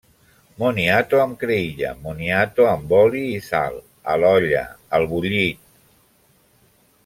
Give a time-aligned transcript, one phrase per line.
[0.61, 3.77] Moniato amb creïlla, moniato amb oli i sal,
[4.15, 4.65] a l’olla,
[4.99, 5.63] al bullit…